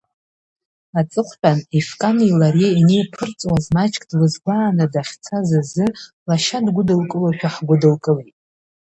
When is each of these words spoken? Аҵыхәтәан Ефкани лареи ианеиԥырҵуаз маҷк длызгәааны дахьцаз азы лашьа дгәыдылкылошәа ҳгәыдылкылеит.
Аҵыхәтәан 0.99 1.59
Ефкани 1.77 2.35
лареи 2.39 2.73
ианеиԥырҵуаз 2.77 3.65
маҷк 3.75 4.01
длызгәааны 4.09 4.85
дахьцаз 4.93 5.49
азы 5.59 5.85
лашьа 6.27 6.59
дгәыдылкылошәа 6.65 7.49
ҳгәыдылкылеит. 7.55 8.35